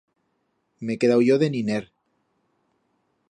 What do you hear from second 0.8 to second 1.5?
M'he quedau yo de